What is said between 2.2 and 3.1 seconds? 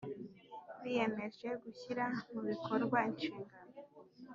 mu bikorwa